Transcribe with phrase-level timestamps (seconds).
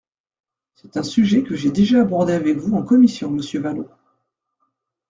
[0.73, 3.87] C’est un sujet que j’ai déjà abordé avec vous en commission, monsieur Vallaud.